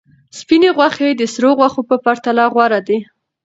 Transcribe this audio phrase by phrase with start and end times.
[0.37, 2.99] سپینې غوښې د سرو غوښو په پرتله غوره دي.